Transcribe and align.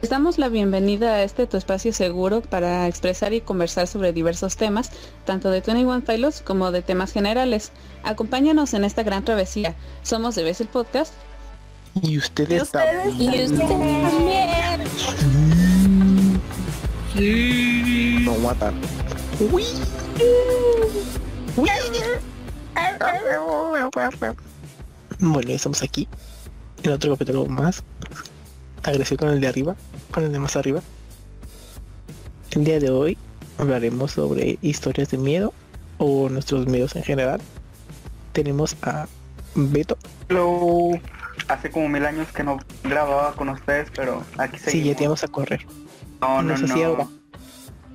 Les 0.00 0.10
damos 0.10 0.38
la 0.38 0.48
bienvenida 0.48 1.14
a 1.14 1.22
este 1.24 1.48
tu 1.48 1.56
espacio 1.56 1.92
seguro 1.92 2.40
para 2.40 2.86
expresar 2.86 3.32
y 3.32 3.40
conversar 3.40 3.88
sobre 3.88 4.12
diversos 4.12 4.56
temas, 4.56 4.92
tanto 5.24 5.50
de 5.50 5.60
21 5.60 6.02
Pilots 6.02 6.40
como 6.40 6.70
de 6.70 6.82
temas 6.82 7.12
generales. 7.12 7.72
Acompáñanos 8.04 8.74
en 8.74 8.84
esta 8.84 9.02
gran 9.02 9.24
travesía. 9.24 9.74
Somos 10.02 10.36
de 10.36 10.44
vez 10.44 10.60
el 10.60 10.68
podcast. 10.68 11.12
Y 12.00 12.16
ustedes, 12.16 12.62
ustedes 12.62 12.70
también. 12.70 13.34
Y 13.34 13.44
ustedes 13.44 13.68
también. 13.68 14.80
Sí. 17.16 18.18
No 18.20 18.36
matar. 18.36 18.74
Uy. 19.50 19.64
Uy. 21.56 21.68
Bueno, 25.18 25.48
ya 25.48 25.54
estamos 25.56 25.82
aquí. 25.82 26.06
En 26.84 26.92
otro 26.92 27.10
capítulo 27.14 27.46
más. 27.46 27.82
Agresivo 28.88 29.18
con 29.18 29.28
el 29.28 29.40
de 29.40 29.48
arriba. 29.48 29.76
Con 30.10 30.24
el 30.24 30.32
de 30.32 30.38
más 30.38 30.56
arriba. 30.56 30.80
El 32.52 32.64
día 32.64 32.80
de 32.80 32.88
hoy 32.90 33.18
hablaremos 33.58 34.12
sobre 34.12 34.58
historias 34.62 35.10
de 35.10 35.18
miedo 35.18 35.52
o 35.98 36.28
nuestros 36.30 36.66
miedos 36.66 36.96
en 36.96 37.02
general. 37.02 37.40
Tenemos 38.32 38.76
a 38.82 39.06
Beto. 39.54 39.98
Hello. 40.30 40.98
Hace 41.48 41.70
como 41.70 41.88
mil 41.88 42.04
años 42.06 42.28
que 42.32 42.42
no 42.42 42.58
grababa 42.82 43.34
con 43.34 43.50
ustedes, 43.50 43.88
pero 43.94 44.22
aquí 44.38 44.56
Sí, 44.58 44.64
seguimos. 44.64 44.88
ya 44.88 44.96
te 44.96 45.04
vamos 45.04 45.24
a 45.24 45.28
correr. 45.28 45.66
No, 46.20 46.42
no, 46.42 46.56
no 46.56 46.74
ahora. 46.74 47.04
no. 47.04 47.18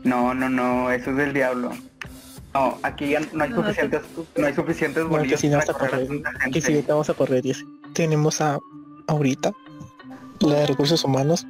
No, 0.04 0.34
no, 0.34 0.50
no, 0.50 0.92
eso 0.92 1.12
es 1.12 1.18
del 1.18 1.34
diablo. 1.34 1.72
No, 2.54 2.78
aquí 2.84 3.10
ya 3.10 3.22
no 3.34 3.44
hay 3.44 3.50
No, 3.50 3.56
suficientes, 3.64 4.02
no 4.36 4.46
hay 4.46 4.54
suficientes 4.54 5.04
No, 5.04 5.10
bolillos 5.10 5.42
que 5.42 5.48
si 5.48 5.50
no 5.50 5.58
vas 5.58 5.70
a 5.70 5.74
correr 5.74 6.08
correr. 6.08 6.52
Que 6.52 6.62
si 6.62 6.82
te 6.84 6.92
vamos 6.92 7.10
a 7.10 7.14
correr, 7.16 7.42
dice. 7.42 7.64
Tenemos 7.94 8.42
a 8.42 8.60
ahorita 9.08 9.52
la 10.48 10.60
de 10.60 10.68
recursos 10.68 11.04
humanos. 11.04 11.46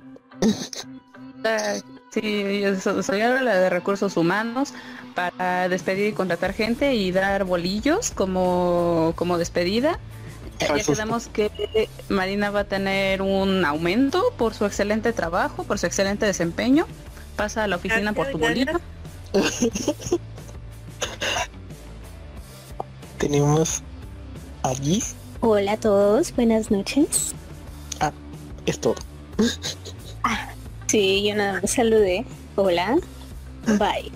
Ah, 1.46 1.76
Sí, 2.14 2.64
soy 3.02 3.22
ahora 3.22 3.42
la 3.42 3.56
de 3.56 3.70
recursos 3.72 4.18
humanos 4.18 4.72
para 5.16 5.68
despedir 5.68 6.10
y 6.10 6.14
contratar 6.14 6.54
gente 6.54 6.94
y 6.94 7.12
dar 7.12 7.44
bolillos 7.44 8.12
como, 8.12 9.14
como 9.16 9.40
despedida. 9.40 9.98
Ya 10.60 10.76
quedamos 10.76 11.28
que 11.28 11.90
Marina 12.10 12.52
va 12.52 12.60
a 12.62 12.64
tener 12.66 13.24
un 13.24 13.66
aumento 13.66 14.32
por 14.38 14.54
su 14.54 14.66
excelente 14.66 15.12
trabajo, 15.12 15.64
por 15.64 15.80
su 15.80 15.88
excelente 15.88 16.28
desempeño. 16.28 16.86
Pasa 17.36 17.64
a 17.64 17.68
la 17.68 17.78
oficina 17.78 18.14
por 18.14 18.30
tu 18.30 18.38
bolillo. 18.38 18.80
Tenemos 23.18 23.82
a 24.62 24.76
Giz. 24.76 25.16
Hola 25.40 25.72
a 25.74 25.78
todos, 25.78 26.36
buenas 26.36 26.70
noches. 26.70 27.34
Es 28.66 28.80
todo. 28.80 28.96
Sí, 30.88 31.28
yo 31.28 31.36
nada 31.36 31.60
más 31.62 31.72
saludé. 31.72 32.26
Hola. 32.56 32.98
Bye. 33.66 34.12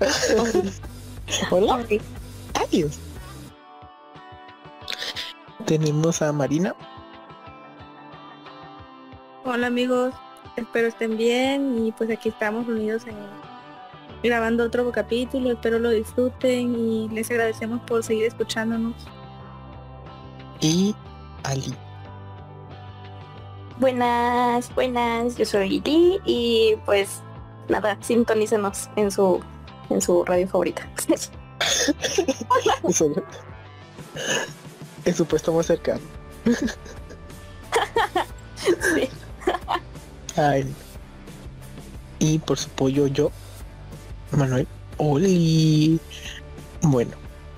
Hola. 1.50 1.76
Ok. 1.76 2.00
Adiós. 2.54 2.98
Tenemos 5.66 6.22
a 6.22 6.32
Marina. 6.32 6.74
Hola 9.46 9.66
amigos, 9.66 10.14
espero 10.56 10.88
estén 10.88 11.18
bien 11.18 11.86
y 11.86 11.92
pues 11.92 12.10
aquí 12.10 12.30
estamos 12.30 12.66
reunidos 12.66 13.06
en 13.06 13.14
grabando 14.22 14.64
otro 14.64 14.90
capítulo, 14.90 15.52
espero 15.52 15.78
lo 15.78 15.90
disfruten 15.90 16.74
y 16.74 17.08
les 17.10 17.30
agradecemos 17.30 17.80
por 17.82 18.02
seguir 18.02 18.24
escuchándonos. 18.24 18.94
Y 20.62 20.94
Ali. 21.42 21.74
Buenas, 23.78 24.74
buenas, 24.74 25.36
yo 25.36 25.44
soy 25.44 25.80
Lee 25.80 26.20
y 26.24 26.76
pues 26.84 27.22
nada, 27.68 27.98
sintonícenos 28.00 28.88
en 28.96 29.10
su 29.10 29.40
en 29.90 30.00
su 30.00 30.24
radio 30.24 30.48
favorita. 30.48 30.88
Es 35.04 35.16
su 35.16 35.26
puesto 35.26 35.52
más 35.52 35.66
cercano. 35.66 36.00
Sí. 38.94 39.10
Ay. 40.36 40.74
Y 42.18 42.38
por 42.38 42.56
su 42.56 42.70
pollo 42.70 43.06
yo, 43.08 43.30
Manuel. 44.30 44.66
Oli. 44.96 46.00
Bueno, 46.80 47.10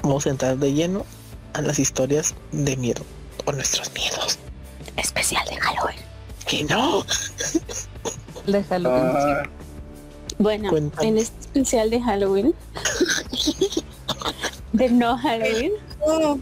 vamos 0.02 0.26
a 0.26 0.30
entrar 0.30 0.56
de 0.56 0.72
lleno 0.72 1.06
a 1.52 1.62
las 1.62 1.78
historias 1.78 2.34
de 2.50 2.76
miedo. 2.76 3.04
O 3.44 3.52
nuestros 3.52 3.92
miedos. 3.94 4.38
Especial 4.96 5.46
de 5.48 5.56
Halloween. 5.56 6.05
Que 6.46 6.64
no. 6.64 7.04
Déjalo. 8.46 8.90
Ah, 8.92 9.42
Bueno, 10.38 10.70
en 11.00 11.18
este 11.18 11.40
especial 11.40 11.90
de 11.90 12.00
Halloween, 12.00 12.54
de 14.72 14.90
no 14.90 15.16
Halloween, 15.18 15.72
no, 16.06 16.40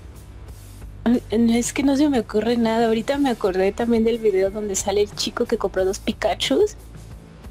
es 1.30 1.72
que 1.72 1.82
no 1.82 1.96
se 1.96 2.08
me 2.08 2.20
ocurre 2.20 2.56
nada. 2.56 2.86
Ahorita 2.86 3.18
me 3.18 3.30
acordé 3.30 3.72
también 3.72 4.04
del 4.04 4.18
video 4.18 4.50
donde 4.50 4.74
sale 4.74 5.02
el 5.02 5.14
chico 5.14 5.46
que 5.46 5.58
compró 5.58 5.84
dos 5.84 5.98
Pikachus 6.00 6.76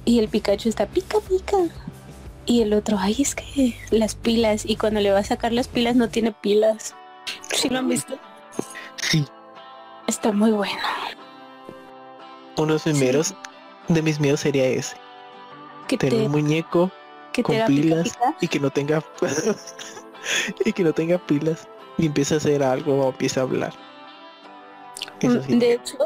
y 0.06 0.19
el 0.19 0.28
Pikachu 0.28 0.69
está 0.69 0.86
pica 0.86 1.18
pica. 1.28 1.58
Y 2.46 2.62
el 2.62 2.74
otro, 2.74 2.97
ay, 3.00 3.16
es 3.19 3.36
que 3.36 3.78
las 3.90 4.16
pilas. 4.16 4.63
Y 4.66 4.75
cuando 4.75 5.00
le 5.00 5.12
va 5.12 5.19
a 5.19 5.24
sacar 5.24 5.53
las 5.53 5.69
pilas 5.69 5.96
no 5.96 6.09
tiene 6.09 6.34
pilas. 6.34 6.94
¿Sí 7.53 7.69
lo 7.69 7.80
han 7.80 7.88
visto? 7.88 8.18
Sí, 9.02 9.25
Está 10.08 10.34
muy 10.34 10.52
bueno. 10.52 10.81
Uno 12.58 12.78
de 12.78 12.91
mis 12.91 13.02
miedos, 13.02 13.36
de 13.88 14.02
mis 14.02 14.19
miedos 14.19 14.41
sería 14.41 14.66
ese. 14.66 14.96
Que 15.88 15.97
Tener 15.97 16.19
te, 16.19 16.25
un 16.25 16.31
muñeco 16.31 16.91
que 17.31 17.44
con 17.44 17.56
pilas 17.68 18.09
pica. 18.14 18.36
y 18.41 18.47
que 18.47 18.59
no 18.59 18.69
tenga 18.69 19.03
y 20.66 20.72
que 20.74 20.84
no 20.84 20.94
tenga 20.94 21.18
pilas 21.25 21.68
y 21.97 22.06
empieza 22.06 22.36
a 22.36 22.38
hacer 22.38 22.63
algo 22.63 23.02
o 23.02 23.09
empieza 23.09 23.42
a 23.42 23.44
hablar. 23.44 23.74
Eso 25.19 25.42
sí. 25.44 25.56
Mm, 25.56 25.59
De 25.59 25.74
hecho, 25.74 25.97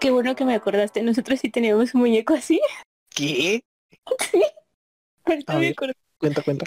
qué 0.00 0.10
bueno 0.10 0.34
que 0.34 0.44
me 0.44 0.54
acordaste. 0.54 1.02
Nosotros 1.02 1.40
sí 1.40 1.50
teníamos 1.50 1.94
un 1.94 2.00
muñeco 2.00 2.34
así. 2.34 2.60
¿Qué? 3.14 3.62
Ahorita 5.24 5.58
me 5.58 5.68
acordé. 5.68 5.94
Cuenta, 6.18 6.42
cuenta. 6.42 6.66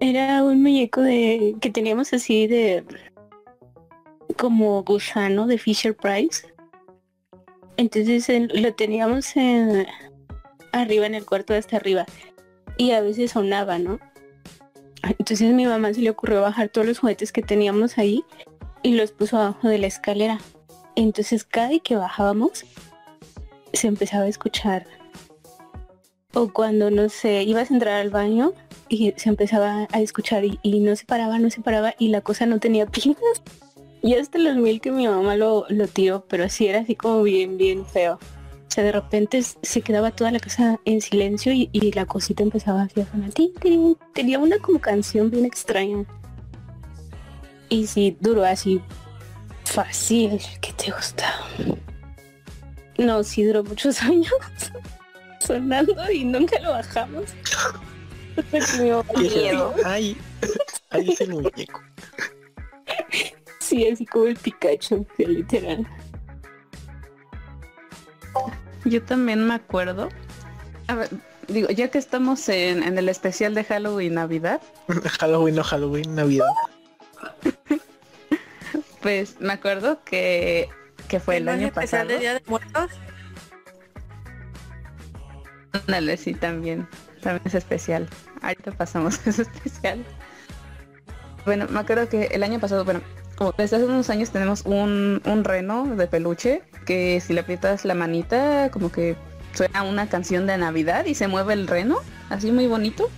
Era 0.00 0.42
un 0.42 0.62
muñeco 0.62 1.00
de 1.00 1.54
que 1.60 1.70
teníamos 1.70 2.12
así 2.12 2.46
de 2.46 2.84
como 4.36 4.82
gusano 4.82 5.46
de 5.46 5.58
Fisher 5.58 5.96
Price. 5.96 6.53
Entonces 7.76 8.28
en- 8.28 8.50
lo 8.62 8.74
teníamos 8.74 9.36
en 9.36 9.86
arriba 10.72 11.06
en 11.06 11.14
el 11.14 11.24
cuarto 11.24 11.52
de 11.52 11.58
hasta 11.60 11.76
arriba 11.76 12.06
y 12.76 12.92
a 12.92 13.00
veces 13.00 13.32
sonaba, 13.32 13.78
¿no? 13.78 13.98
Entonces 15.02 15.52
mi 15.52 15.66
mamá 15.66 15.92
se 15.92 16.00
le 16.00 16.10
ocurrió 16.10 16.40
bajar 16.40 16.68
todos 16.68 16.86
los 16.86 16.98
juguetes 16.98 17.30
que 17.32 17.42
teníamos 17.42 17.98
ahí 17.98 18.24
y 18.82 18.94
los 18.94 19.12
puso 19.12 19.36
abajo 19.38 19.68
de 19.68 19.78
la 19.78 19.86
escalera. 19.86 20.38
Entonces 20.96 21.44
cada 21.44 21.68
vez 21.68 21.80
que 21.82 21.96
bajábamos 21.96 22.64
se 23.72 23.86
empezaba 23.88 24.24
a 24.24 24.28
escuchar. 24.28 24.86
O 26.32 26.52
cuando, 26.52 26.90
no 26.90 27.08
sé, 27.10 27.42
ibas 27.44 27.70
a 27.70 27.74
entrar 27.74 28.00
al 28.00 28.10
baño 28.10 28.54
y 28.88 29.12
se 29.16 29.28
empezaba 29.28 29.86
a 29.92 30.00
escuchar 30.00 30.44
y, 30.44 30.58
y 30.62 30.80
no 30.80 30.96
se 30.96 31.04
paraba, 31.04 31.38
no 31.38 31.48
se 31.50 31.60
paraba 31.60 31.94
y 31.98 32.08
la 32.08 32.20
cosa 32.22 32.46
no 32.46 32.58
tenía 32.58 32.86
pilas. 32.90 33.18
Y 34.04 34.16
hasta 34.16 34.38
los 34.38 34.56
mil 34.56 34.82
que 34.82 34.90
mi 34.90 35.08
mamá 35.08 35.34
lo, 35.34 35.64
lo 35.70 35.88
tiró, 35.88 36.26
pero 36.28 36.46
sí 36.50 36.66
era 36.66 36.80
así 36.80 36.94
como 36.94 37.22
bien, 37.22 37.56
bien 37.56 37.86
feo. 37.86 38.16
O 38.16 38.70
sea, 38.70 38.84
de 38.84 38.92
repente 38.92 39.42
se 39.42 39.80
quedaba 39.80 40.10
toda 40.10 40.30
la 40.30 40.40
casa 40.40 40.78
en 40.84 41.00
silencio 41.00 41.54
y, 41.54 41.70
y 41.72 41.90
la 41.92 42.04
cosita 42.04 42.42
empezaba 42.42 42.82
así 42.82 43.00
a 43.00 43.10
sonar. 43.10 43.30
Tenía 44.12 44.38
una 44.38 44.58
como 44.58 44.78
canción 44.78 45.30
bien 45.30 45.46
extraña. 45.46 46.04
Y 47.70 47.86
sí, 47.86 48.14
duró 48.20 48.44
así 48.44 48.82
fácil. 49.64 50.38
¿Qué 50.60 50.74
te 50.74 50.90
gusta? 50.90 51.32
No, 52.98 53.24
sí 53.24 53.42
duró 53.42 53.64
muchos 53.64 54.02
años 54.02 54.34
sonando 55.38 55.94
y 56.12 56.26
nunca 56.26 56.60
lo 56.60 56.72
bajamos. 56.72 57.24
Miedo. 59.16 59.74
Ay, 59.82 60.14
ahí 60.90 61.08
es 61.08 61.22
el 61.22 61.30
muñeco. 61.30 61.80
Sí, 63.74 63.88
así 63.88 64.06
como 64.06 64.26
el 64.26 64.36
Pikachu, 64.36 65.04
literal. 65.18 65.84
Yo 68.84 69.02
también 69.02 69.44
me 69.44 69.54
acuerdo. 69.54 70.10
A 70.86 70.94
ver, 70.94 71.08
digo, 71.48 71.68
ya 71.70 71.90
que 71.90 71.98
estamos 71.98 72.48
en, 72.48 72.84
en 72.84 72.96
el 72.96 73.08
especial 73.08 73.52
de 73.52 73.64
Halloween 73.64 74.14
Navidad, 74.14 74.62
Halloween, 75.18 75.56
no 75.56 75.64
Halloween, 75.64 76.14
Navidad. 76.14 76.46
pues 79.02 79.40
me 79.40 79.54
acuerdo 79.54 80.04
que, 80.04 80.68
que 81.08 81.18
fue 81.18 81.38
el 81.38 81.46
¿No 81.46 81.50
es 81.50 81.58
año 81.58 81.66
especial 81.66 82.02
pasado. 82.02 82.08
de 82.14 82.18
Día 82.20 82.34
de 82.34 82.42
Muertos? 82.46 82.92
Ándale, 85.72 86.16
sí, 86.16 86.32
también. 86.32 86.86
También 87.22 87.42
es 87.44 87.56
especial. 87.56 88.08
Ahorita 88.40 88.70
pasamos 88.70 89.18
a 89.26 89.30
ese 89.30 89.42
especial. 89.42 90.04
Bueno, 91.44 91.66
me 91.70 91.80
acuerdo 91.80 92.08
que 92.08 92.26
el 92.26 92.44
año 92.44 92.60
pasado, 92.60 92.84
bueno, 92.84 93.00
desde 93.52 93.76
hace 93.76 93.84
unos 93.86 94.10
años 94.10 94.30
tenemos 94.30 94.62
un, 94.64 95.20
reno 95.44 95.86
de 95.96 96.06
peluche 96.06 96.62
que 96.86 97.20
si 97.20 97.32
le 97.32 97.40
aprietas 97.40 97.84
la 97.84 97.94
manita, 97.94 98.70
como 98.70 98.90
que 98.90 99.16
suena 99.54 99.82
una 99.82 100.08
canción 100.08 100.46
de 100.46 100.56
Navidad 100.58 101.04
y 101.06 101.14
se 101.14 101.28
mueve 101.28 101.54
el 101.54 101.66
reno, 101.66 101.98
así 102.30 102.50
muy 102.52 102.66
bonito. 102.66 103.10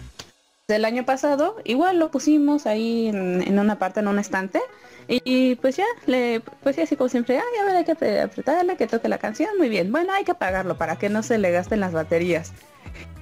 Del 0.69 0.85
año 0.85 1.05
pasado, 1.05 1.57
igual 1.65 1.99
lo 1.99 2.11
pusimos 2.11 2.67
ahí 2.67 3.07
en, 3.07 3.59
una 3.59 3.79
parte, 3.79 4.01
en 4.01 4.09
un 4.09 4.19
estante. 4.19 4.61
Y, 5.07 5.55
pues 5.57 5.77
ya, 5.77 5.85
le, 6.07 6.41
pues 6.65 6.75
ya 6.75 6.83
así 6.83 6.97
como 6.97 7.09
siempre, 7.09 7.39
ay, 7.39 7.61
a 7.63 7.65
ver, 7.65 7.77
hay 7.77 7.85
que 7.85 8.21
apretarle, 8.21 8.77
que 8.77 8.89
toque 8.89 9.09
la 9.09 9.19
canción, 9.19 9.51
muy 9.59 9.69
bien. 9.69 9.93
Bueno, 9.93 10.13
hay 10.13 10.25
que 10.25 10.33
apagarlo 10.33 10.77
para 10.77 10.97
que 10.97 11.09
no 11.09 11.23
se 11.23 11.39
le 11.39 11.53
gasten 11.53 11.79
las 11.79 11.93
baterías. 11.93 12.53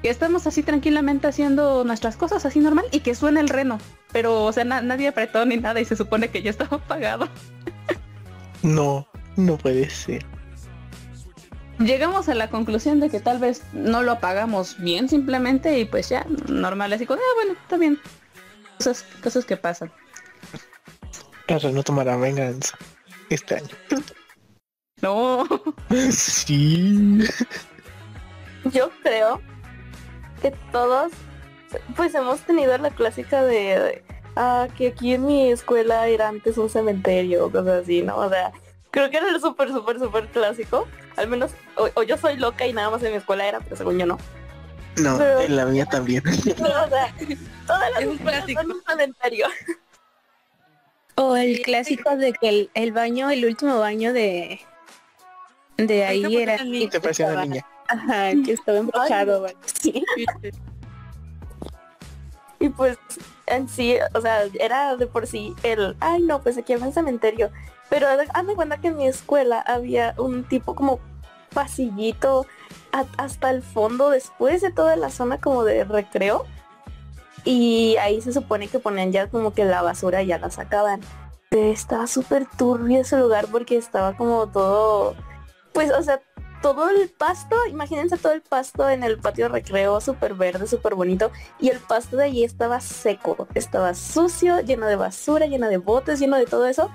Y 0.02 0.08
estamos 0.08 0.46
así 0.46 0.62
tranquilamente 0.62 1.26
haciendo 1.26 1.84
nuestras 1.84 2.16
cosas 2.16 2.44
así 2.44 2.60
normal 2.60 2.86
y 2.90 3.00
que 3.00 3.14
suene 3.14 3.40
el 3.40 3.48
reno. 3.48 3.78
Pero, 4.12 4.44
o 4.44 4.52
sea, 4.52 4.64
nadie 4.64 5.08
apretó 5.08 5.44
ni 5.46 5.56
nada 5.56 5.80
y 5.80 5.84
se 5.84 5.96
supone 5.96 6.28
que 6.28 6.42
ya 6.42 6.50
estaba 6.50 6.76
apagado. 6.78 7.28
No, 8.62 9.06
no 9.36 9.58
puede 9.58 9.90
ser 9.90 10.24
llegamos 11.78 12.28
a 12.28 12.34
la 12.34 12.50
conclusión 12.50 13.00
de 13.00 13.10
que 13.10 13.20
tal 13.20 13.38
vez 13.38 13.62
no 13.72 14.02
lo 14.02 14.12
apagamos 14.12 14.78
bien 14.78 15.08
simplemente 15.08 15.78
y 15.78 15.84
pues 15.84 16.08
ya, 16.08 16.26
normal, 16.48 16.92
así 16.92 17.06
como, 17.06 17.20
ah, 17.20 17.34
bueno, 17.36 17.60
está 17.60 17.76
bien. 17.76 17.98
Cosas, 18.78 19.04
cosas 19.22 19.44
que 19.44 19.56
pasan. 19.56 19.92
Claro, 21.46 21.70
no 21.70 21.82
tomará 21.82 22.16
venganza 22.16 22.76
este 23.30 23.56
año. 23.56 23.68
No. 25.02 25.46
sí. 26.12 27.18
Yo 28.72 28.90
creo 29.02 29.42
que 30.44 30.50
todos, 30.70 31.10
pues 31.96 32.14
hemos 32.14 32.40
tenido 32.42 32.76
la 32.76 32.90
clásica 32.90 33.42
de, 33.42 34.02
ah, 34.36 34.68
que 34.76 34.88
aquí 34.88 35.14
en 35.14 35.24
mi 35.24 35.50
escuela 35.50 36.06
era 36.06 36.28
antes 36.28 36.58
un 36.58 36.68
cementerio 36.68 37.46
o 37.46 37.50
cosas 37.50 37.84
así, 37.84 38.02
¿no? 38.02 38.18
O 38.18 38.28
sea, 38.28 38.52
creo 38.90 39.08
que 39.08 39.16
era 39.16 39.30
el 39.30 39.40
súper, 39.40 39.70
súper, 39.70 39.98
súper 39.98 40.26
clásico. 40.28 40.86
Al 41.16 41.28
menos, 41.28 41.52
o, 41.76 42.02
yo 42.02 42.18
soy 42.18 42.36
loca 42.36 42.66
y 42.66 42.74
nada 42.74 42.90
más 42.90 43.02
en 43.02 43.12
mi 43.12 43.16
escuela 43.16 43.48
era, 43.48 43.60
pero 43.60 43.74
según 43.76 43.98
yo 43.98 44.04
no. 44.04 44.18
No, 44.96 45.18
en 45.40 45.56
la 45.56 45.64
mía 45.64 45.86
también. 45.86 46.22
o 46.28 46.88
sea, 46.88 47.14
todas 47.66 47.90
las 47.92 48.02
escuelas 48.02 48.44
son 48.52 48.72
un 48.72 48.82
cementerio. 48.86 49.46
O 51.16 51.36
el 51.36 51.62
clásico 51.62 52.16
de 52.16 52.32
que 52.32 52.68
el, 52.74 52.90
baño, 52.90 53.30
el 53.30 53.44
último 53.44 53.78
baño 53.78 54.12
de 54.12 54.60
de 55.76 56.04
ahí 56.04 56.36
era 56.38 56.58
te 56.90 57.00
parecía 57.00 57.28
una 57.28 57.44
niña. 57.44 57.66
Ajá, 57.94 58.30
que 58.44 58.52
estaba 58.52 58.78
embrujado, 58.80 59.46
sí. 59.64 60.04
Y 62.60 62.68
pues 62.70 62.98
en 63.46 63.68
sí, 63.68 63.96
o 64.14 64.20
sea, 64.20 64.44
era 64.58 64.96
de 64.96 65.06
por 65.06 65.26
sí 65.26 65.54
el, 65.62 65.96
ay 66.00 66.22
no, 66.22 66.40
pues 66.42 66.56
aquí 66.56 66.72
hay 66.72 66.82
un 66.82 66.92
cementerio. 66.92 67.50
Pero 67.90 68.06
hazme 68.32 68.54
cuenta 68.54 68.78
que 68.78 68.88
en 68.88 68.96
mi 68.96 69.06
escuela 69.06 69.60
había 69.60 70.14
un 70.16 70.44
tipo 70.44 70.74
como 70.74 70.98
pasillito 71.52 72.46
hasta 73.18 73.50
el 73.50 73.62
fondo 73.62 74.10
después 74.10 74.62
de 74.62 74.72
toda 74.72 74.96
la 74.96 75.10
zona 75.10 75.40
como 75.40 75.64
de 75.64 75.84
recreo. 75.84 76.46
Y 77.44 77.96
ahí 78.00 78.22
se 78.22 78.32
supone 78.32 78.68
que 78.68 78.78
ponían 78.78 79.12
ya 79.12 79.28
como 79.28 79.52
que 79.52 79.64
la 79.64 79.82
basura 79.82 80.22
ya 80.22 80.38
la 80.38 80.50
sacaban. 80.50 81.00
Pero 81.50 81.66
estaba 81.66 82.06
súper 82.06 82.46
turbio 82.46 83.00
ese 83.00 83.18
lugar 83.18 83.46
porque 83.52 83.76
estaba 83.76 84.16
como 84.16 84.48
todo, 84.48 85.14
pues 85.72 85.92
o 85.92 86.02
sea, 86.02 86.20
todo 86.64 86.88
el 86.88 87.10
pasto, 87.10 87.56
imagínense 87.66 88.16
todo 88.16 88.32
el 88.32 88.40
pasto 88.40 88.88
en 88.88 89.02
el 89.02 89.18
patio 89.18 89.44
de 89.44 89.48
recreo, 89.50 90.00
súper 90.00 90.32
verde, 90.32 90.66
súper 90.66 90.94
bonito. 90.94 91.30
Y 91.60 91.68
el 91.68 91.78
pasto 91.78 92.16
de 92.16 92.24
allí 92.24 92.42
estaba 92.42 92.80
seco, 92.80 93.46
estaba 93.54 93.92
sucio, 93.92 94.62
lleno 94.62 94.86
de 94.86 94.96
basura, 94.96 95.44
lleno 95.44 95.68
de 95.68 95.76
botes, 95.76 96.20
lleno 96.20 96.38
de 96.38 96.46
todo 96.46 96.66
eso. 96.66 96.90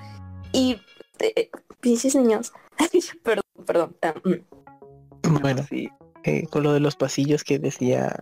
Y 0.54 0.82
eh, 1.20 1.52
pinches 1.82 2.16
niños. 2.16 2.52
perdón, 3.24 3.44
perdón. 3.68 3.96
Ah, 4.02 4.16
mm. 4.24 5.40
Bueno, 5.40 5.64
sí. 5.70 5.88
Eh, 6.24 6.48
con 6.48 6.64
lo 6.64 6.74
de 6.74 6.80
los 6.80 6.96
pasillos 6.96 7.44
que 7.44 7.60
decía, 7.60 8.20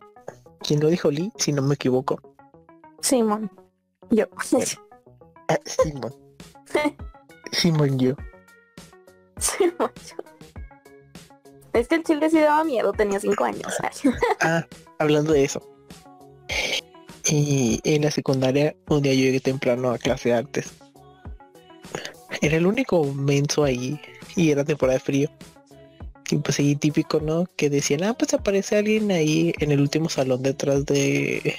¿quién 0.59 0.81
lo 0.81 0.89
dijo 0.89 1.09
Lee? 1.09 1.31
Si 1.37 1.53
no 1.53 1.61
me 1.61 1.75
equivoco. 1.75 2.19
Simón. 2.99 3.49
Yo. 4.09 4.25
Ah, 5.49 5.57
Simón. 5.63 6.13
Simón 7.53 7.97
yo. 7.97 8.15
Simón 9.37 9.93
yo. 9.95 10.26
Es 11.77 11.87
que 11.87 11.95
el 11.95 12.03
chile 12.03 12.29
sí 12.29 12.39
daba 12.39 12.63
miedo, 12.63 12.91
tenía 12.93 13.19
cinco 13.19 13.43
años. 13.43 13.73
ah, 14.41 14.65
hablando 14.99 15.33
de 15.33 15.43
eso. 15.43 15.61
Y 17.29 17.79
en 17.83 18.03
la 18.03 18.11
secundaria 18.11 18.75
un 18.87 19.01
día 19.01 19.13
yo 19.13 19.21
llegué 19.21 19.39
temprano 19.39 19.91
a 19.91 19.97
clase 19.97 20.29
de 20.29 20.35
artes 20.35 20.73
era 22.41 22.57
el 22.57 22.67
único 22.67 23.03
menso 23.13 23.63
ahí 23.63 23.99
y 24.35 24.51
era 24.51 24.63
temporada 24.63 24.97
de 24.97 25.03
frío. 25.03 25.29
Y 26.29 26.37
pues 26.37 26.59
ahí 26.59 26.75
típico, 26.75 27.19
¿no? 27.21 27.45
Que 27.55 27.69
decían, 27.69 28.03
ah, 28.03 28.13
pues 28.13 28.33
aparece 28.33 28.77
alguien 28.77 29.11
ahí 29.11 29.53
en 29.59 29.71
el 29.71 29.79
último 29.79 30.09
salón 30.09 30.43
detrás 30.43 30.85
de, 30.85 31.55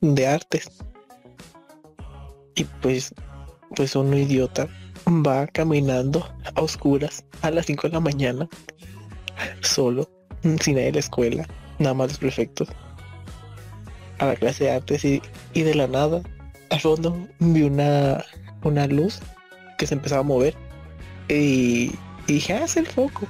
de 0.00 0.26
artes. 0.26 0.68
Y 2.56 2.64
pues, 2.64 3.14
pues 3.76 3.94
uno 3.94 4.16
idiota 4.16 4.68
va 5.06 5.46
caminando 5.46 6.28
a 6.54 6.60
oscuras 6.60 7.24
a 7.42 7.50
las 7.50 7.66
5 7.66 7.88
de 7.88 7.92
la 7.92 8.00
mañana, 8.00 8.48
solo, 9.60 10.08
sin 10.60 10.78
ir 10.78 10.88
a 10.88 10.92
la 10.92 10.98
escuela, 10.98 11.46
nada 11.78 11.94
más 11.94 12.08
los 12.08 12.18
prefectos, 12.18 12.68
a 14.18 14.26
la 14.26 14.36
clase 14.36 14.64
de 14.64 14.70
artes 14.70 15.04
y, 15.04 15.22
y 15.52 15.62
de 15.62 15.74
la 15.74 15.86
nada, 15.86 16.22
al 16.70 16.80
fondo 16.80 17.28
vi 17.38 17.62
una, 17.62 18.24
una 18.62 18.86
luz 18.86 19.20
que 19.78 19.86
se 19.86 19.94
empezaba 19.94 20.20
a 20.20 20.24
mover. 20.24 20.54
Y, 21.28 21.92
dije, 22.26 22.52
ah, 22.52 22.64
es 22.64 22.76
el 22.76 22.86
foco. 22.86 23.26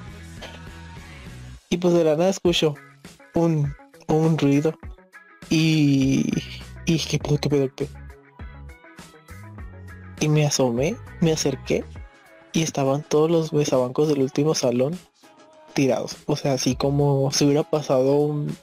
Y 1.70 1.76
pues 1.76 1.94
de 1.94 2.04
la 2.04 2.16
nada 2.16 2.30
escucho 2.30 2.74
un, 3.34 3.74
un 4.08 4.38
ruido. 4.38 4.74
Y, 5.50 6.30
y 6.86 6.92
dije, 6.92 7.18
¿qué 7.18 7.48
pedo, 7.48 7.68
qué 7.74 7.86
Y 10.20 10.28
me 10.28 10.46
asomé, 10.46 10.96
me 11.20 11.32
acerqué 11.32 11.84
y 12.52 12.62
estaban 12.62 13.02
todos 13.02 13.30
los 13.30 13.50
besabancos 13.50 14.08
del 14.08 14.22
último 14.22 14.54
salón 14.54 14.98
tirados. 15.74 16.16
O 16.26 16.36
sea, 16.36 16.54
así 16.54 16.74
como 16.76 17.30
si 17.32 17.44
hubiera 17.44 17.62
pasado 17.62 18.16
un, 18.16 18.56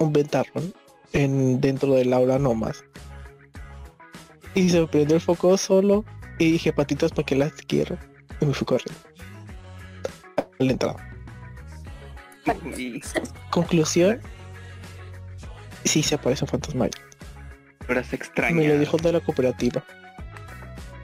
un 0.00 0.12
ventarrón 0.12 0.74
en, 1.12 1.60
dentro 1.60 1.94
del 1.94 2.12
aula 2.12 2.38
nomás. 2.38 2.84
Y 4.54 4.70
se 4.70 4.86
prendió 4.86 5.16
el 5.16 5.22
foco 5.22 5.56
solo 5.56 6.04
y 6.38 6.52
dije, 6.52 6.72
patitas, 6.72 7.12
¿para 7.12 7.26
que 7.26 7.36
las 7.36 7.52
quiero? 7.52 7.98
Y 8.40 8.46
me 8.46 8.54
fui 8.54 8.66
corriendo. 8.66 9.00
A 10.36 10.64
la 10.64 10.72
entrada. 10.72 11.10
Conclusión. 13.50 14.20
Sí 15.84 16.02
se 16.02 16.14
aparece 16.14 16.44
un 16.44 16.48
fantasma. 16.48 16.88
Pero 17.86 18.00
es 18.00 18.12
extraño. 18.12 18.56
Me 18.56 18.68
lo 18.68 18.78
dijo 18.78 18.96
de 18.96 19.12
la 19.12 19.20
cooperativa. 19.20 19.84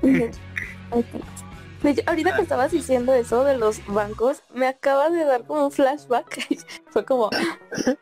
ahorita 2.06 2.36
que 2.36 2.42
estabas 2.42 2.72
diciendo 2.72 3.14
eso 3.14 3.44
de 3.44 3.56
los 3.56 3.84
bancos, 3.86 4.42
me 4.52 4.66
acaba 4.66 5.10
de 5.10 5.24
dar 5.24 5.44
como 5.44 5.66
un 5.66 5.72
flashback. 5.72 6.46
Fue 6.90 7.04
como, 7.04 7.30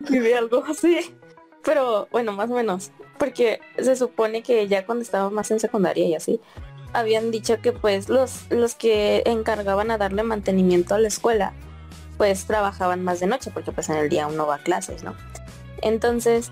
viví 0.00 0.32
algo 0.32 0.64
así. 0.68 1.14
Pero 1.64 2.08
bueno, 2.10 2.32
más 2.32 2.50
o 2.50 2.54
menos. 2.54 2.90
Porque 3.18 3.60
se 3.78 3.96
supone 3.96 4.42
que 4.42 4.68
ya 4.68 4.86
cuando 4.86 5.02
estaba 5.02 5.30
más 5.30 5.50
en 5.50 5.60
secundaria 5.60 6.06
y 6.06 6.14
así, 6.14 6.40
habían 6.92 7.30
dicho 7.30 7.60
que 7.60 7.72
pues 7.72 8.08
los, 8.08 8.46
los 8.50 8.74
que 8.74 9.22
encargaban 9.26 9.90
a 9.90 9.98
darle 9.98 10.22
mantenimiento 10.22 10.94
a 10.94 10.98
la 10.98 11.08
escuela, 11.08 11.52
pues 12.16 12.46
trabajaban 12.46 13.02
más 13.04 13.20
de 13.20 13.26
noche, 13.26 13.50
porque 13.52 13.72
pues 13.72 13.88
en 13.88 13.96
el 13.96 14.08
día 14.08 14.26
uno 14.26 14.46
va 14.46 14.56
a 14.56 14.62
clases, 14.62 15.02
¿no? 15.02 15.14
Entonces, 15.82 16.50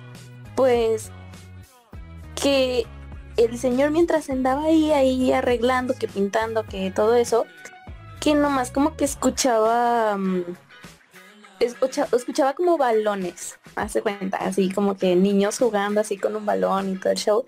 pues 0.55 1.11
que 2.41 2.87
el 3.37 3.59
señor 3.59 3.91
mientras 3.91 4.31
andaba 4.31 4.65
ahí, 4.65 4.93
ahí 4.93 5.33
arreglando, 5.33 5.95
que 5.95 6.09
pintando, 6.09 6.65
que 6.65 6.91
todo 6.91 7.15
eso, 7.15 7.47
que 8.21 8.35
nomás 8.35 8.71
como 8.71 8.97
que 8.97 9.05
escuchaba, 9.05 10.17
mm, 10.17 10.45
escuchaba, 11.61 12.09
escuchaba 12.17 12.55
como 12.55 12.79
balones, 12.79 13.59
hace 13.75 14.03
cuenta, 14.03 14.39
así 14.39 14.71
como 14.71 14.97
que 14.97 15.17
niños 15.17 15.59
jugando 15.59 16.01
así 16.01 16.17
con 16.17 16.37
un 16.37 16.47
balón 16.47 16.93
y 16.93 16.97
todo 16.97 17.13
el 17.13 17.19
show, 17.19 17.45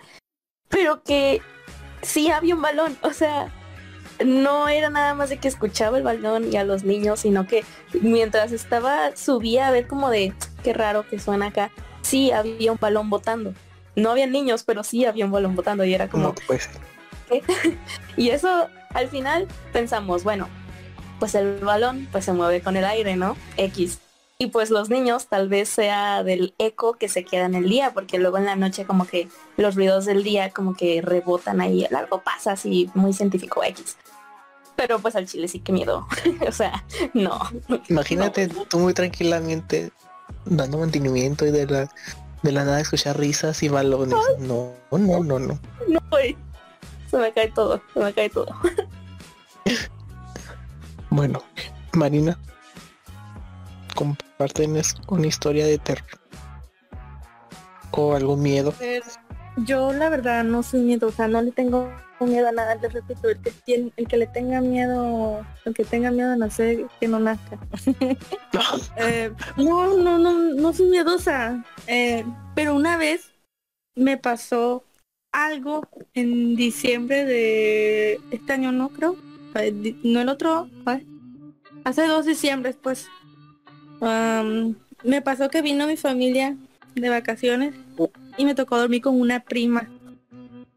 pero 0.68 1.02
que 1.02 1.40
sí 2.02 2.30
había 2.30 2.54
un 2.54 2.62
balón, 2.62 2.96
o 3.02 3.12
sea, 3.12 3.52
no 4.24 4.68
era 4.68 4.90
nada 4.90 5.14
más 5.14 5.30
de 5.30 5.38
que 5.38 5.48
escuchaba 5.48 5.96
el 5.96 6.02
balón 6.02 6.52
y 6.52 6.56
a 6.56 6.64
los 6.64 6.84
niños, 6.84 7.20
sino 7.20 7.46
que 7.46 7.64
mientras 8.02 8.52
estaba, 8.52 9.16
subía 9.16 9.68
a 9.68 9.70
ver 9.70 9.86
como 9.86 10.10
de, 10.10 10.34
qué 10.62 10.72
raro 10.72 11.06
que 11.08 11.18
suena 11.18 11.46
acá, 11.46 11.70
sí 12.02 12.30
había 12.30 12.72
un 12.72 12.78
balón 12.80 13.10
botando. 13.10 13.54
No 13.98 14.12
había 14.12 14.26
niños, 14.26 14.62
pero 14.62 14.84
sí 14.84 15.04
había 15.04 15.24
un 15.24 15.32
balón 15.32 15.56
botando 15.56 15.84
y 15.84 15.92
era 15.92 16.08
como... 16.08 16.34
pues. 16.46 16.68
y 18.16 18.30
eso, 18.30 18.68
al 18.94 19.08
final, 19.08 19.46
pensamos, 19.72 20.24
bueno, 20.24 20.48
pues 21.18 21.34
el 21.34 21.58
balón 21.58 22.08
pues 22.12 22.24
se 22.24 22.32
mueve 22.32 22.60
con 22.60 22.76
el 22.76 22.84
aire, 22.84 23.16
¿no? 23.16 23.36
X. 23.56 23.98
Y 24.38 24.46
pues 24.46 24.70
los 24.70 24.88
niños 24.88 25.26
tal 25.26 25.48
vez 25.48 25.68
sea 25.68 26.22
del 26.22 26.54
eco 26.58 26.92
que 26.94 27.08
se 27.08 27.24
queda 27.24 27.46
en 27.46 27.56
el 27.56 27.68
día, 27.68 27.92
porque 27.92 28.18
luego 28.18 28.38
en 28.38 28.44
la 28.44 28.54
noche 28.54 28.84
como 28.84 29.04
que 29.04 29.28
los 29.56 29.74
ruidos 29.74 30.04
del 30.04 30.22
día 30.22 30.50
como 30.50 30.74
que 30.74 31.02
rebotan 31.02 31.60
ahí, 31.60 31.84
algo 31.86 32.22
pasa 32.22 32.52
así 32.52 32.88
muy 32.94 33.12
científico 33.12 33.64
X. 33.64 33.96
Pero 34.76 35.00
pues 35.00 35.16
al 35.16 35.26
chile 35.26 35.48
sí 35.48 35.58
que 35.58 35.72
miedo. 35.72 36.06
o 36.48 36.52
sea, 36.52 36.84
no. 37.14 37.40
Imagínate 37.88 38.46
tú 38.46 38.78
muy 38.78 38.94
tranquilamente 38.94 39.90
dando 40.44 40.78
mantenimiento 40.78 41.44
y 41.44 41.50
de 41.50 41.66
la, 41.66 41.90
de 42.42 42.52
la 42.52 42.64
nada 42.64 42.80
escuchar 42.80 43.18
risas 43.18 43.62
y 43.62 43.68
balones. 43.68 44.16
No, 44.38 44.72
no, 44.90 45.22
no, 45.22 45.38
no. 45.38 45.58
No, 45.88 46.00
güey. 46.10 46.36
Se 47.10 47.16
me 47.16 47.32
cae 47.32 47.48
todo, 47.48 47.80
se 47.94 48.00
me 48.00 48.12
cae 48.12 48.28
todo. 48.28 48.54
Bueno, 51.10 51.42
Marina, 51.94 52.38
compártenos 53.94 54.94
una 55.08 55.26
historia 55.26 55.66
de 55.66 55.78
terror. 55.78 56.06
O 57.92 58.14
algún 58.14 58.42
miedo. 58.42 58.72
Yo 59.56 59.92
la 59.92 60.08
verdad 60.08 60.44
no 60.44 60.62
soy 60.62 60.82
miedosa, 60.82 61.26
no 61.26 61.42
le 61.42 61.50
tengo 61.50 61.90
miedo 62.26 62.48
a 62.48 62.52
nada, 62.52 62.74
les 62.76 62.92
repito, 62.92 63.28
el 63.28 63.38
que 63.40 63.50
tiene, 63.50 63.92
el 63.96 64.08
que 64.08 64.16
le 64.16 64.26
tenga 64.26 64.60
miedo, 64.60 65.44
el 65.64 65.74
que 65.74 65.84
tenga 65.84 66.10
miedo 66.10 66.32
a 66.32 66.36
nacer, 66.36 66.86
que 67.00 67.08
no 67.08 67.18
nazca. 67.18 67.58
Eh, 68.96 69.30
no, 69.56 69.96
no, 69.96 70.18
no, 70.18 70.32
no 70.32 70.72
soy 70.72 70.90
miedosa. 70.90 71.64
Eh, 71.86 72.24
pero 72.54 72.74
una 72.74 72.96
vez 72.96 73.32
me 73.94 74.16
pasó 74.16 74.84
algo 75.32 75.86
en 76.14 76.56
diciembre 76.56 77.24
de 77.24 78.20
este 78.30 78.52
año, 78.52 78.72
no 78.72 78.88
creo. 78.88 79.16
No 80.02 80.20
el 80.20 80.28
otro, 80.28 80.68
hace 81.84 82.06
dos 82.06 82.26
diciembres, 82.26 82.76
pues. 82.80 83.08
Am, 84.00 84.76
me 85.04 85.22
pasó 85.22 85.48
que 85.48 85.62
vino 85.62 85.86
mi 85.86 85.96
familia 85.96 86.56
de 86.94 87.08
vacaciones 87.08 87.74
y 88.36 88.44
me 88.44 88.54
tocó 88.54 88.78
dormir 88.78 89.02
con 89.02 89.20
una 89.20 89.40
prima. 89.40 89.88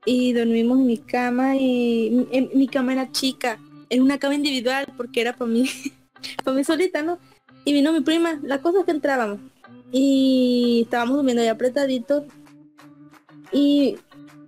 Y 0.05 0.33
dormimos 0.33 0.79
en 0.79 0.87
mi 0.87 0.97
cama 0.97 1.55
y 1.55 2.27
en, 2.31 2.49
mi 2.53 2.67
cama 2.67 2.93
era 2.93 3.11
chica. 3.11 3.59
Era 3.89 4.01
una 4.01 4.17
cama 4.17 4.35
individual 4.35 4.87
porque 4.97 5.21
era 5.21 5.35
para 5.35 5.51
mí, 5.51 5.69
para 6.43 6.57
mí 6.57 6.63
solita, 6.63 7.01
¿no? 7.01 7.19
Y 7.65 7.73
vino 7.73 7.93
mi 7.93 8.01
prima. 8.01 8.39
La 8.43 8.61
cosa 8.61 8.79
es 8.79 8.85
que 8.85 8.91
entrábamos 8.91 9.39
y 9.91 10.81
estábamos 10.83 11.17
durmiendo 11.17 11.43
ya 11.43 11.51
apretaditos. 11.51 12.23
Y 13.51 13.97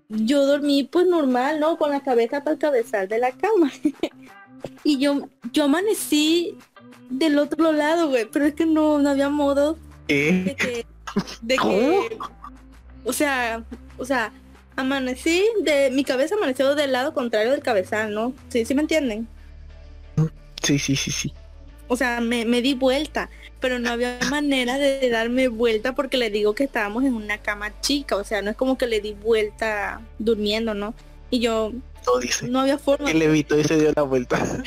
yo 0.09 0.45
dormí 0.45 0.83
pues 0.83 1.05
normal, 1.05 1.59
¿no? 1.59 1.77
Con 1.77 1.91
la 1.91 2.01
cabeza 2.01 2.43
para 2.43 2.53
el 2.53 2.59
cabezal 2.59 3.07
de 3.07 3.19
la 3.19 3.31
cama. 3.31 3.71
y 4.83 4.97
yo, 4.97 5.29
yo 5.51 5.65
amanecí 5.65 6.57
del 7.09 7.37
otro 7.37 7.71
lado, 7.71 8.09
güey. 8.09 8.25
Pero 8.31 8.45
es 8.45 8.55
que 8.55 8.65
no, 8.65 8.97
no 8.99 9.09
había 9.09 9.29
modo 9.29 9.77
de 10.07 10.55
que, 10.57 10.85
de 11.41 11.55
que, 11.57 12.17
o 13.03 13.13
sea, 13.13 13.63
o 13.97 14.05
sea, 14.05 14.31
amanecí 14.75 15.43
de, 15.61 15.91
mi 15.91 16.03
cabeza 16.03 16.35
amaneció 16.35 16.75
del 16.75 16.91
lado 16.91 17.13
contrario 17.13 17.51
del 17.51 17.61
cabezal, 17.61 18.13
¿no? 18.13 18.33
Sí, 18.49 18.65
sí 18.65 18.75
me 18.75 18.81
entienden. 18.81 19.27
Sí, 20.61 20.79
sí, 20.79 20.95
sí, 20.95 21.11
sí. 21.11 21.33
O 21.87 21.97
sea, 21.97 22.21
me, 22.21 22.45
me 22.45 22.61
di 22.61 22.73
vuelta, 22.73 23.29
pero 23.59 23.79
no 23.79 23.91
había 23.91 24.17
manera 24.29 24.77
de 24.77 25.09
darme 25.09 25.47
vuelta 25.47 25.93
porque 25.93 26.17
le 26.17 26.29
digo 26.29 26.55
que 26.55 26.63
estábamos 26.63 27.03
en 27.03 27.13
una 27.13 27.37
cama 27.37 27.71
chica, 27.81 28.15
o 28.15 28.23
sea, 28.23 28.41
no 28.41 28.49
es 28.49 28.55
como 28.55 28.77
que 28.77 28.87
le 28.87 29.01
di 29.01 29.13
vuelta 29.13 30.01
durmiendo, 30.19 30.73
¿no? 30.73 30.93
Y 31.29 31.39
yo, 31.39 31.71
Todo 32.05 32.19
dice. 32.19 32.47
no 32.47 32.61
había 32.61 32.77
forma. 32.77 33.09
El 33.09 33.21
evitó 33.21 33.59
y 33.59 33.63
se 33.63 33.77
dio 33.79 33.91
la 33.95 34.03
vuelta. 34.03 34.39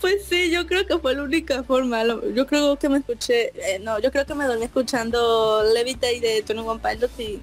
Pues 0.00 0.24
sí, 0.28 0.50
yo 0.50 0.66
creo 0.66 0.86
que 0.86 0.98
fue 0.98 1.14
la 1.14 1.24
única 1.24 1.64
forma. 1.64 2.04
Yo 2.34 2.46
creo 2.46 2.78
que 2.78 2.88
me 2.88 2.98
escuché, 2.98 3.52
eh, 3.56 3.80
no, 3.80 3.98
yo 3.98 4.12
creo 4.12 4.24
que 4.24 4.34
me 4.34 4.44
dormí 4.44 4.64
escuchando 4.64 5.64
Levitate 5.74 6.20
de 6.20 6.42
Tony 6.42 6.60
One 6.60 6.80
Pilots 6.80 7.18
y 7.18 7.40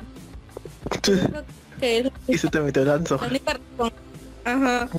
creo 1.02 1.44
que 1.80 2.00
es 2.00 2.12
y 2.28 2.38
se 2.38 2.48
te 2.50 2.60
metió 2.60 2.86
la 2.86 2.96
antoja. 2.96 3.28
Ajá. 4.46 4.90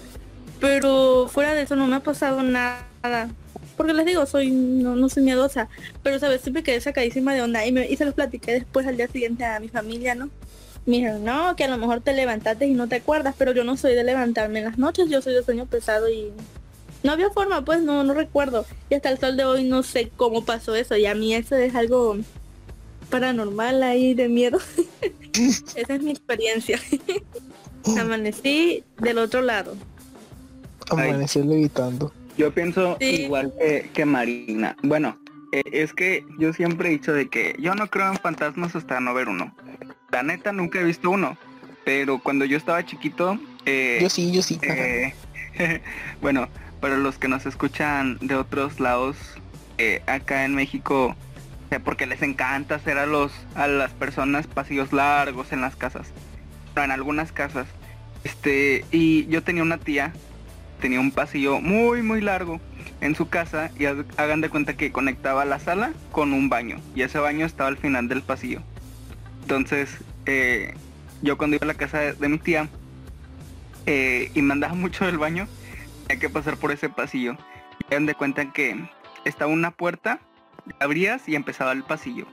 Pero 0.60 1.28
fuera 1.28 1.54
de 1.54 1.62
eso 1.62 1.76
no 1.76 1.86
me 1.86 1.96
ha 1.96 2.00
pasado 2.00 2.42
nada. 2.42 2.84
Porque 3.76 3.92
les 3.92 4.06
digo, 4.06 4.24
soy 4.26 4.50
no, 4.50 4.96
no 4.96 5.08
soy 5.08 5.22
miedosa. 5.22 5.68
Pero 6.02 6.18
sabes, 6.18 6.40
siempre 6.40 6.62
quedé 6.62 6.80
sacadísima 6.80 7.34
de 7.34 7.42
onda 7.42 7.66
y, 7.66 7.72
me, 7.72 7.86
y 7.88 7.96
se 7.96 8.04
los 8.04 8.14
platiqué 8.14 8.52
después 8.52 8.86
al 8.86 8.96
día 8.96 9.08
siguiente 9.08 9.44
a 9.44 9.60
mi 9.60 9.68
familia, 9.68 10.14
¿no? 10.14 10.30
Me 10.86 10.96
dijeron, 10.96 11.24
no, 11.24 11.56
que 11.56 11.64
a 11.64 11.68
lo 11.68 11.78
mejor 11.78 12.00
te 12.00 12.12
levantaste 12.12 12.66
y 12.66 12.74
no 12.74 12.88
te 12.88 12.96
acuerdas, 12.96 13.34
pero 13.38 13.52
yo 13.52 13.64
no 13.64 13.76
soy 13.76 13.94
de 13.94 14.04
levantarme 14.04 14.58
en 14.58 14.66
las 14.66 14.78
noches, 14.78 15.08
yo 15.08 15.22
soy 15.22 15.32
de 15.32 15.42
sueño 15.42 15.64
pesado 15.66 16.10
y 16.10 16.30
no 17.02 17.12
había 17.12 17.30
forma, 17.30 17.64
pues 17.64 17.82
no, 17.82 18.04
no 18.04 18.14
recuerdo. 18.14 18.66
Y 18.90 18.94
hasta 18.94 19.10
el 19.10 19.18
sol 19.18 19.36
de 19.36 19.44
hoy 19.44 19.64
no 19.64 19.82
sé 19.82 20.10
cómo 20.16 20.44
pasó 20.44 20.74
eso. 20.74 20.96
Y 20.96 21.06
a 21.06 21.14
mí 21.14 21.34
eso 21.34 21.56
es 21.56 21.74
algo 21.74 22.16
paranormal 23.10 23.82
ahí 23.82 24.14
de 24.14 24.28
miedo. 24.28 24.58
Esa 25.76 25.94
es 25.94 26.02
mi 26.02 26.10
experiencia. 26.10 26.78
Amanecí 28.00 28.84
del 28.98 29.18
otro 29.18 29.42
lado. 29.42 29.76
Amaneció 30.90 31.44
levitando. 31.44 32.12
Yo 32.36 32.52
pienso 32.52 32.96
Sí. 33.00 33.22
igual 33.24 33.52
que, 33.58 33.90
que 33.92 34.04
Marina. 34.04 34.76
Bueno, 34.82 35.18
eh, 35.52 35.62
es 35.72 35.92
que 35.92 36.24
yo 36.38 36.52
siempre 36.52 36.88
he 36.88 36.92
dicho 36.92 37.12
de 37.12 37.28
que 37.28 37.54
yo 37.58 37.74
no 37.74 37.88
creo 37.88 38.10
en 38.10 38.18
fantasmas 38.18 38.74
hasta 38.74 39.00
no 39.00 39.14
ver 39.14 39.28
uno. 39.28 39.54
La 40.10 40.22
neta 40.22 40.52
nunca 40.52 40.80
he 40.80 40.84
visto 40.84 41.10
uno. 41.10 41.36
Pero 41.84 42.18
cuando 42.18 42.44
yo 42.46 42.56
estaba 42.56 42.84
chiquito, 42.84 43.38
eh, 43.66 43.98
Yo 44.00 44.08
sí, 44.08 44.32
yo 44.32 44.42
sí. 44.42 44.58
eh, 44.62 45.12
bueno, 46.22 46.48
para 46.80 46.96
los 46.96 47.18
que 47.18 47.28
nos 47.28 47.44
escuchan 47.46 48.18
de 48.22 48.34
otros 48.34 48.80
lados, 48.80 49.16
eh, 49.78 50.02
acá 50.06 50.44
en 50.46 50.54
México, 50.54 51.14
porque 51.80 52.06
les 52.06 52.22
encanta 52.22 52.76
hacer 52.76 52.98
a 52.98 53.06
los 53.06 53.32
a 53.54 53.66
las 53.66 53.92
personas 53.92 54.46
pasillos 54.46 54.92
largos 54.92 55.52
en 55.52 55.60
las 55.60 55.76
casas, 55.76 56.12
en 56.76 56.90
algunas 56.90 57.32
casas, 57.32 57.66
este 58.24 58.84
y 58.90 59.26
yo 59.26 59.42
tenía 59.42 59.62
una 59.62 59.78
tía, 59.78 60.12
tenía 60.80 61.00
un 61.00 61.10
pasillo 61.10 61.60
muy 61.60 62.02
muy 62.02 62.20
largo 62.20 62.60
en 63.00 63.14
su 63.14 63.28
casa 63.28 63.70
y 63.78 63.86
hagan 63.86 64.40
de 64.40 64.48
cuenta 64.48 64.76
que 64.76 64.92
conectaba 64.92 65.44
la 65.44 65.58
sala 65.58 65.92
con 66.10 66.32
un 66.32 66.48
baño 66.48 66.80
y 66.94 67.02
ese 67.02 67.18
baño 67.18 67.46
estaba 67.46 67.68
al 67.68 67.76
final 67.76 68.08
del 68.08 68.22
pasillo. 68.22 68.62
Entonces, 69.42 69.98
eh, 70.24 70.74
yo 71.20 71.36
cuando 71.36 71.56
iba 71.56 71.64
a 71.64 71.66
la 71.66 71.74
casa 71.74 71.98
de, 71.98 72.28
mi 72.28 72.38
tía 72.38 72.68
eh, 73.84 74.30
y 74.34 74.42
me 74.42 74.54
andaba 74.54 74.74
mucho 74.84 75.04
del 75.04 75.18
baño, 75.18 75.46
hay 76.08 76.18
que 76.18 76.30
pasar 76.30 76.56
por 76.56 76.72
ese 76.72 76.88
pasillo. 76.88 77.36
Y 77.80 77.94
hagan 77.94 78.06
de 78.06 78.14
cuenta 78.14 78.52
que 78.52 78.88
estaba 79.24 79.50
una 79.50 79.70
puerta, 79.70 80.20
abrías 80.80 81.28
y 81.28 81.34
empezaba 81.34 81.72
el 81.72 81.84
pasillo. 81.84 82.26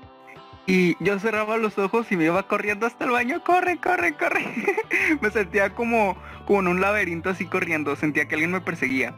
Y 0.68 0.96
yo 1.04 1.20
cerraba 1.20 1.58
los 1.58 1.78
ojos 1.78 2.12
y 2.12 2.18
me 2.18 2.26
iba 2.26 2.48
corriendo 2.48 2.86
hasta 2.86 3.06
el 3.06 3.12
baño, 3.12 3.44
corre, 3.44 3.78
corre, 3.78 4.16
corre. 4.16 4.46
me 5.22 5.32
sentía 5.32 5.74
como, 5.74 6.16
como 6.46 6.60
en 6.62 6.68
un 6.68 6.82
laberinto 6.82 7.30
así 7.30 7.46
corriendo, 7.46 7.96
sentía 7.96 8.28
que 8.28 8.36
alguien 8.36 8.52
me 8.52 8.62
perseguía. 8.62 9.16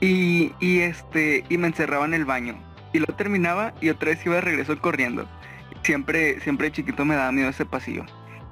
Y, 0.00 0.52
y 0.60 0.80
este, 0.80 1.44
y 1.48 1.56
me 1.56 1.68
encerraba 1.68 2.04
en 2.04 2.14
el 2.14 2.24
baño. 2.24 2.56
Y 2.92 2.98
lo 2.98 3.06
terminaba 3.06 3.74
y 3.80 3.88
otra 3.88 4.10
vez 4.10 4.24
iba 4.24 4.36
de 4.36 4.42
regreso 4.42 4.78
corriendo. 4.78 5.26
Siempre, 5.82 6.40
siempre 6.40 6.70
chiquito 6.70 7.04
me 7.04 7.14
daba 7.14 7.32
miedo 7.32 7.48
ese 7.48 7.64
pasillo. 7.64 8.04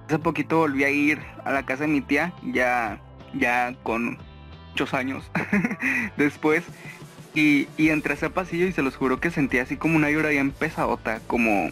Hace 0.06 0.18
poquito 0.18 0.58
volví 0.58 0.84
a 0.84 0.90
ir 0.90 1.20
a 1.44 1.52
la 1.52 1.64
casa 1.64 1.82
de 1.82 1.88
mi 1.88 2.00
tía, 2.00 2.32
ya, 2.42 3.00
ya 3.34 3.74
con 3.82 4.18
muchos 4.70 4.94
años 4.94 5.30
después. 6.16 6.64
Y, 7.34 7.66
y 7.76 7.88
entré 7.88 8.12
a 8.12 8.16
ese 8.16 8.30
pasillo 8.30 8.66
y 8.66 8.72
se 8.72 8.82
los 8.82 8.96
juro 8.96 9.18
que 9.20 9.30
sentía 9.30 9.62
así 9.62 9.76
como 9.76 9.96
una 9.96 10.08
vibra 10.08 10.28
bien 10.28 10.52
pesadota, 10.52 11.20
como, 11.26 11.70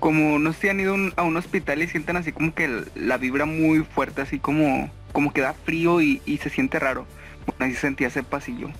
como 0.00 0.38
no 0.40 0.52
sé 0.52 0.60
si 0.62 0.68
han 0.70 0.80
ido 0.80 0.94
un- 0.94 1.12
a 1.16 1.22
un 1.22 1.36
hospital 1.36 1.82
y 1.82 1.88
sienten 1.88 2.16
así 2.16 2.32
como 2.32 2.52
que 2.54 2.64
el- 2.64 2.88
la 2.96 3.16
vibra 3.16 3.44
muy 3.44 3.84
fuerte, 3.84 4.22
así 4.22 4.38
como, 4.40 4.90
como 5.12 5.32
que 5.32 5.40
da 5.40 5.54
frío 5.54 6.00
y, 6.00 6.20
y 6.26 6.38
se 6.38 6.50
siente 6.50 6.78
raro. 6.80 7.06
Bueno, 7.46 7.66
así 7.72 7.80
sentía 7.80 8.08
ese 8.08 8.22
pasillo. 8.24 8.70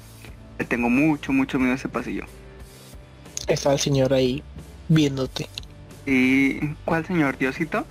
Le 0.59 0.65
tengo 0.65 0.91
mucho, 0.91 1.33
mucho 1.33 1.59
miedo 1.59 1.73
a 1.73 1.77
ese 1.77 1.89
pasillo. 1.89 2.25
Está 3.47 3.73
el 3.73 3.79
señor 3.79 4.13
ahí 4.13 4.43
viéndote. 4.89 5.49
¿Y 6.05 6.59
cuál 6.85 7.07
señor 7.07 7.39
Diosito? 7.39 7.87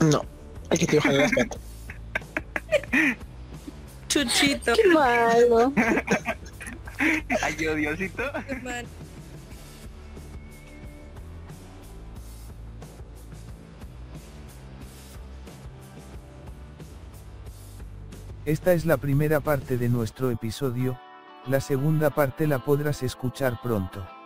No, 0.00 0.24
hay 0.70 0.78
que 0.78 0.86
te 0.86 0.98
ojalá 0.98 1.18
las 1.22 1.32
patas. 1.32 1.58
Chuchito. 4.08 4.72
Qué 4.74 4.88
malo. 4.94 5.72
Ay, 7.42 7.56
yo 7.56 7.74
Diosito. 7.74 8.22
Esta 18.44 18.72
es 18.72 18.86
la 18.86 18.96
primera 18.96 19.40
parte 19.40 19.76
de 19.76 19.90
nuestro 19.90 20.30
episodio, 20.30 20.98
la 21.46 21.60
segunda 21.60 22.08
parte 22.08 22.46
la 22.46 22.60
podrás 22.64 23.02
escuchar 23.02 23.60
pronto. 23.62 24.17